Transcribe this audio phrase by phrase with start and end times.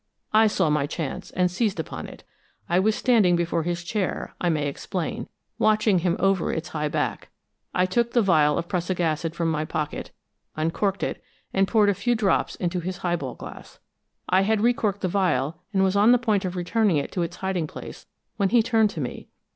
[0.33, 2.23] I saw my chance, and seized upon it.
[2.67, 5.27] I was standing before his chair, I may explain,
[5.59, 7.29] watching him over its high back.
[7.75, 10.09] I took the vial of prussic acid from my pocket,
[10.55, 11.21] uncorked it
[11.53, 13.77] and poured a few drops into his high ball glass.
[14.27, 17.35] I had recorked the vial, and was on the point of returning it to its
[17.35, 18.07] hiding place,
[18.37, 19.27] when he turned to me.